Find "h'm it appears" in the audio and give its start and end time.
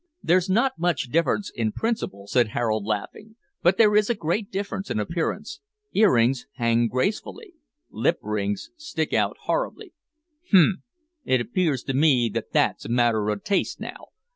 10.49-11.83